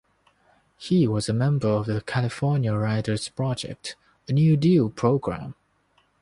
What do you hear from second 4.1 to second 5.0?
a New Deal